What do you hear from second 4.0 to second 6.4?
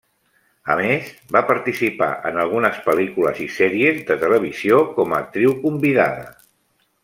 de televisió com a actriu convidada.